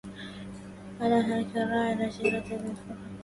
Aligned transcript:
ألا 1.01 1.19
هلك 1.19 1.57
الراعي 1.57 1.93
العشيرة 1.93 2.39
ذو 2.49 2.55
الفقد 2.71 3.11